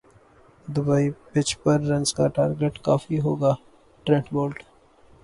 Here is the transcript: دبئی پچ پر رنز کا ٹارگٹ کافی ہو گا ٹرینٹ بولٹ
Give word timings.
دبئی 0.67 1.05
پچ 1.31 1.49
پر 1.63 1.77
رنز 1.81 2.13
کا 2.13 2.27
ٹارگٹ 2.35 2.79
کافی 2.85 3.19
ہو 3.19 3.35
گا 3.41 3.53
ٹرینٹ 4.05 4.25
بولٹ 4.33 4.57